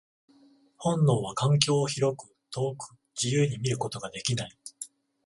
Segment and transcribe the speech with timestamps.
[0.79, 4.57] 本能は環境を広く、遠く、自由に見ることができない。